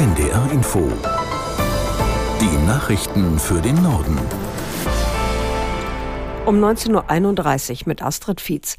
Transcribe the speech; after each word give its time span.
NDR 0.00 0.50
Info. 0.50 0.90
Die 2.40 2.66
Nachrichten 2.66 3.38
für 3.38 3.60
den 3.60 3.82
Norden. 3.82 4.18
Um 6.46 6.56
19.31 6.56 7.70
Uhr 7.70 7.78
mit 7.84 8.02
Astrid 8.02 8.40
Fietz. 8.40 8.78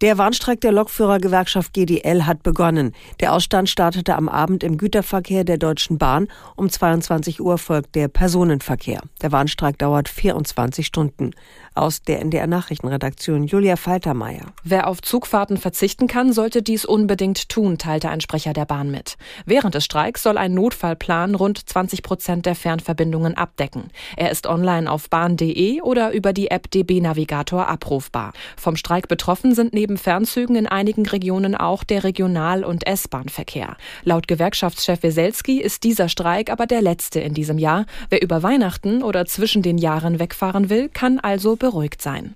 Der 0.00 0.16
Warnstreik 0.16 0.60
der 0.60 0.70
Lokführergewerkschaft 0.70 1.74
GDL 1.74 2.24
hat 2.24 2.44
begonnen. 2.44 2.92
Der 3.18 3.32
Ausstand 3.32 3.68
startete 3.68 4.14
am 4.14 4.28
Abend 4.28 4.62
im 4.62 4.78
Güterverkehr 4.78 5.42
der 5.42 5.58
Deutschen 5.58 5.98
Bahn. 5.98 6.28
Um 6.54 6.70
22 6.70 7.40
Uhr 7.40 7.58
folgt 7.58 7.96
der 7.96 8.06
Personenverkehr. 8.06 9.00
Der 9.22 9.32
Warnstreik 9.32 9.76
dauert 9.76 10.08
24 10.08 10.86
Stunden. 10.86 11.32
Aus 11.74 12.02
der 12.02 12.20
NDR 12.20 12.48
Nachrichtenredaktion 12.48 13.44
Julia 13.44 13.76
Faltermeier. 13.76 14.46
Wer 14.64 14.88
auf 14.88 15.02
Zugfahrten 15.02 15.56
verzichten 15.56 16.08
kann, 16.08 16.32
sollte 16.32 16.62
dies 16.62 16.84
unbedingt 16.84 17.48
tun, 17.48 17.78
teilte 17.78 18.08
ein 18.08 18.20
Sprecher 18.20 18.52
der 18.52 18.64
Bahn 18.64 18.90
mit. 18.90 19.16
Während 19.46 19.76
des 19.76 19.84
Streiks 19.84 20.24
soll 20.24 20.36
ein 20.36 20.52
Notfallplan 20.52 21.36
rund 21.36 21.68
20 21.68 22.02
Prozent 22.02 22.44
der 22.44 22.56
Fernverbindungen 22.56 23.36
abdecken. 23.36 23.92
Er 24.16 24.32
ist 24.32 24.48
online 24.48 24.90
auf 24.90 25.08
bahn.de 25.10 25.80
oder 25.82 26.10
über 26.10 26.32
die 26.32 26.50
App 26.50 26.72
DB 26.72 27.00
Navigator 27.00 27.68
abrufbar. 27.68 28.32
Vom 28.56 28.74
Streik 28.74 29.06
betroffen 29.06 29.54
sind 29.54 29.72
neben 29.72 29.96
Fernzügen 29.96 30.56
in 30.56 30.66
einigen 30.66 31.06
Regionen 31.06 31.54
auch 31.54 31.84
der 31.84 32.02
Regional- 32.02 32.64
und 32.64 32.84
S-Bahn-Verkehr. 32.84 33.76
Laut 34.02 34.26
Gewerkschaftschef 34.26 35.04
Weselski 35.04 35.60
ist 35.60 35.84
dieser 35.84 36.08
Streik 36.08 36.50
aber 36.50 36.66
der 36.66 36.82
letzte 36.82 37.20
in 37.20 37.32
diesem 37.32 37.58
Jahr. 37.58 37.86
Wer 38.08 38.22
über 38.22 38.42
Weihnachten 38.42 39.04
oder 39.04 39.24
zwischen 39.24 39.62
den 39.62 39.78
Jahren 39.78 40.18
wegfahren 40.18 40.68
will, 40.68 40.88
kann 40.88 41.20
also 41.20 41.59
beruhigt 41.60 42.02
sein. 42.02 42.34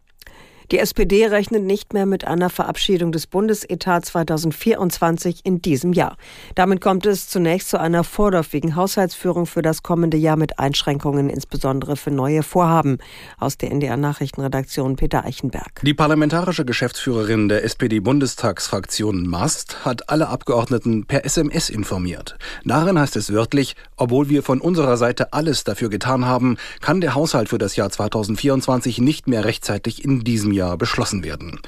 Die 0.70 0.78
SPD 0.78 1.26
rechnet 1.26 1.62
nicht 1.62 1.92
mehr 1.92 2.06
mit 2.06 2.26
einer 2.26 2.48
Verabschiedung 2.48 3.12
des 3.12 3.26
Bundesetats 3.26 4.08
2024 4.08 5.40
in 5.44 5.60
diesem 5.60 5.92
Jahr. 5.92 6.16
Damit 6.54 6.80
kommt 6.80 7.04
es 7.04 7.28
zunächst 7.28 7.68
zu 7.68 7.78
einer 7.78 8.02
vorläufigen 8.02 8.74
Haushaltsführung 8.74 9.44
für 9.44 9.60
das 9.60 9.82
kommende 9.82 10.16
Jahr 10.16 10.36
mit 10.36 10.58
Einschränkungen, 10.58 11.28
insbesondere 11.28 11.96
für 11.96 12.10
neue 12.10 12.42
Vorhaben. 12.42 12.96
Aus 13.38 13.58
der 13.58 13.72
NDR 13.72 13.98
Nachrichtenredaktion 13.98 14.96
Peter 14.96 15.24
Eichenberg. 15.24 15.80
Die 15.82 15.92
parlamentarische 15.92 16.64
Geschäftsführerin 16.64 17.48
der 17.48 17.64
SPD-Bundestagsfraktion 17.64 19.26
Mast 19.26 19.84
hat 19.84 20.08
alle 20.08 20.28
Abgeordneten 20.28 21.04
per 21.04 21.26
SMS 21.26 21.68
informiert. 21.68 22.38
Darin 22.64 22.98
heißt 22.98 23.16
es 23.16 23.32
wörtlich, 23.32 23.76
obwohl 23.96 24.30
wir 24.30 24.42
von 24.42 24.62
unserer 24.62 24.96
Seite 24.96 25.34
alles 25.34 25.64
dafür 25.64 25.90
getan 25.90 26.24
haben, 26.24 26.56
kann 26.80 27.02
der 27.02 27.14
Haushalt 27.14 27.50
für 27.50 27.58
das 27.58 27.76
Jahr 27.76 27.90
2024 27.90 28.98
nicht 28.98 29.28
mehr 29.28 29.44
rechtzeitig 29.44 30.04
in 30.04 30.24
diesem 30.24 30.53
Jahr 30.54 30.78
beschlossen 30.78 31.24
werden. 31.24 31.60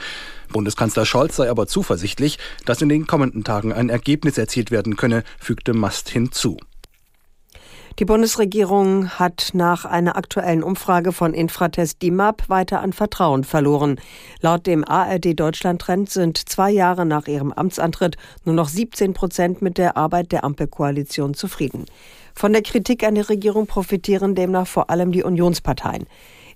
Bundeskanzler 0.52 1.04
Scholz 1.04 1.36
sei 1.36 1.50
aber 1.50 1.66
zuversichtlich, 1.66 2.38
dass 2.64 2.80
in 2.80 2.88
den 2.88 3.06
kommenden 3.06 3.44
Tagen 3.44 3.72
ein 3.72 3.88
Ergebnis 3.88 4.38
erzielt 4.38 4.70
werden 4.70 4.96
könne, 4.96 5.24
fügte 5.38 5.74
Mast 5.74 6.08
hinzu. 6.08 6.56
Die 7.98 8.04
Bundesregierung 8.04 9.08
hat 9.08 9.52
nach 9.54 9.86
einer 9.86 10.16
aktuellen 10.16 10.62
Umfrage 10.62 11.12
von 11.12 11.32
Infratest 11.32 12.02
DIMAP 12.02 12.46
weiter 12.50 12.82
an 12.82 12.92
Vertrauen 12.92 13.42
verloren. 13.42 13.98
Laut 14.42 14.66
dem 14.66 14.84
ARD 14.86 15.32
Deutschland 15.40 15.80
Trend 15.80 16.10
sind 16.10 16.36
zwei 16.36 16.70
Jahre 16.70 17.06
nach 17.06 17.26
ihrem 17.26 17.52
Amtsantritt 17.52 18.18
nur 18.44 18.54
noch 18.54 18.68
17 18.68 19.14
Prozent 19.14 19.62
mit 19.62 19.78
der 19.78 19.96
Arbeit 19.96 20.30
der 20.30 20.44
Ampelkoalition 20.44 21.32
zufrieden. 21.32 21.86
Von 22.34 22.52
der 22.52 22.60
Kritik 22.60 23.02
an 23.02 23.14
der 23.14 23.30
Regierung 23.30 23.66
profitieren 23.66 24.34
demnach 24.34 24.66
vor 24.66 24.90
allem 24.90 25.10
die 25.10 25.22
Unionsparteien. 25.22 26.06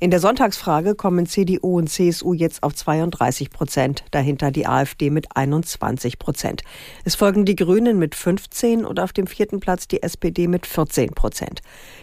In 0.03 0.11
der 0.11 0.19
Sonntagsfrage 0.19 0.95
kommen 0.95 1.27
CDU 1.27 1.77
und 1.77 1.89
CSU 1.89 2.33
jetzt 2.33 2.63
auf 2.63 2.75
32 2.75 3.51
Prozent, 3.51 4.03
dahinter 4.13 4.51
die 4.51 4.67
AfD 4.67 5.11
mit 5.11 5.37
21 5.37 6.19
Prozent. 6.19 6.63
Es 7.05 7.17
folgen 7.17 7.45
die 7.45 7.55
Grünen 7.55 7.99
mit 7.99 8.15
15 8.15 8.87
und 8.87 8.99
auf 8.99 9.13
dem 9.13 9.27
vierten 9.27 9.61
Platz 9.61 9.89
die 9.89 10.03
SPD 10.03 10.49
mit 10.49 10.65
14 10.65 11.11
Prozent. 11.11 11.61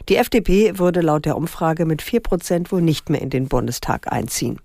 Die 0.10 0.18
FDP 0.18 0.78
würde 0.78 1.02
laut 1.02 1.26
der 1.26 1.38
Umfrage 1.38 1.88
mit 1.88 2.04
4 2.04 2.20
Prozent 2.20 2.72
wohl 2.72 2.84
nicht 2.84 3.10
mehr 3.10 3.22
in 3.24 3.32
den 3.32 3.48
Bundestag 3.48 4.12
einziehen. 4.12 4.60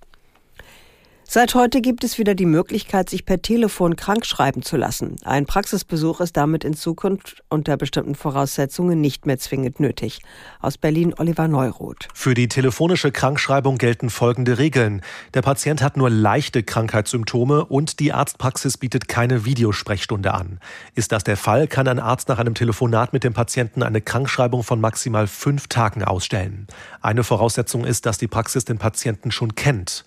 Seit 1.34 1.54
heute 1.54 1.80
gibt 1.80 2.04
es 2.04 2.18
wieder 2.18 2.34
die 2.34 2.44
Möglichkeit, 2.44 3.08
sich 3.08 3.24
per 3.24 3.40
Telefon 3.40 3.96
krankschreiben 3.96 4.60
zu 4.60 4.76
lassen. 4.76 5.16
Ein 5.24 5.46
Praxisbesuch 5.46 6.20
ist 6.20 6.36
damit 6.36 6.62
in 6.62 6.74
Zukunft 6.74 7.42
unter 7.48 7.78
bestimmten 7.78 8.14
Voraussetzungen 8.14 9.00
nicht 9.00 9.24
mehr 9.24 9.38
zwingend 9.38 9.80
nötig. 9.80 10.20
Aus 10.60 10.76
Berlin 10.76 11.14
Oliver 11.16 11.48
Neuroth. 11.48 12.08
Für 12.12 12.34
die 12.34 12.48
telefonische 12.48 13.12
Krankschreibung 13.12 13.78
gelten 13.78 14.10
folgende 14.10 14.58
Regeln. 14.58 15.00
Der 15.32 15.40
Patient 15.40 15.80
hat 15.80 15.96
nur 15.96 16.10
leichte 16.10 16.62
Krankheitssymptome 16.62 17.64
und 17.64 17.98
die 17.98 18.12
Arztpraxis 18.12 18.76
bietet 18.76 19.08
keine 19.08 19.46
Videosprechstunde 19.46 20.34
an. 20.34 20.60
Ist 20.94 21.12
das 21.12 21.24
der 21.24 21.38
Fall, 21.38 21.66
kann 21.66 21.88
ein 21.88 21.98
Arzt 21.98 22.28
nach 22.28 22.40
einem 22.40 22.54
Telefonat 22.54 23.14
mit 23.14 23.24
dem 23.24 23.32
Patienten 23.32 23.82
eine 23.82 24.02
Krankschreibung 24.02 24.64
von 24.64 24.82
maximal 24.82 25.26
fünf 25.26 25.68
Tagen 25.68 26.04
ausstellen. 26.04 26.66
Eine 27.00 27.24
Voraussetzung 27.24 27.86
ist, 27.86 28.04
dass 28.04 28.18
die 28.18 28.28
Praxis 28.28 28.66
den 28.66 28.76
Patienten 28.76 29.30
schon 29.30 29.54
kennt. 29.54 30.04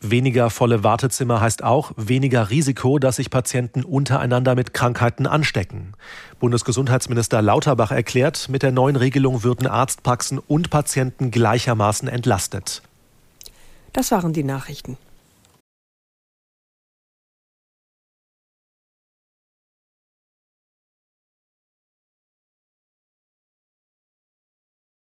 Weniger 0.00 0.50
volle 0.50 0.84
Wartezimmer 0.84 1.40
heißt 1.40 1.64
auch 1.64 1.92
weniger 1.96 2.50
Risiko, 2.50 2.98
dass 2.98 3.16
sich 3.16 3.30
Patienten 3.30 3.82
untereinander 3.82 4.54
mit 4.54 4.74
Krankheiten 4.74 5.26
anstecken. 5.26 5.94
Bundesgesundheitsminister 6.38 7.40
Lauterbach 7.40 7.90
erklärt, 7.90 8.48
mit 8.48 8.62
der 8.62 8.72
neuen 8.72 8.96
Regelung 8.96 9.42
würden 9.42 9.66
Arztpraxen 9.66 10.38
und 10.38 10.70
Patienten 10.70 11.30
gleichermaßen 11.30 12.08
entlastet. 12.08 12.82
Das 13.92 14.10
waren 14.10 14.32
die 14.32 14.44
Nachrichten. 14.44 14.98